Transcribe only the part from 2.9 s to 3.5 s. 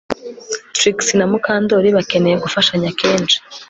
kenshi